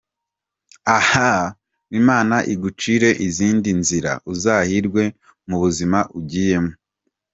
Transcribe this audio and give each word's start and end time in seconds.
???ahaaaaa!!!!!!! 0.97 1.55
Imana 1.99 2.35
Igucire 2.53 3.09
izindi 3.27 3.69
nzira 3.81 4.11
uzahirwe 4.31 5.03
mu 5.47 5.55
buzima 5.63 5.99
ugiyemo. 6.19 6.73